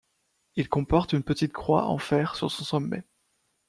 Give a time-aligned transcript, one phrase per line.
[0.55, 3.03] Il comporte une petite croix en fer sur son sommet.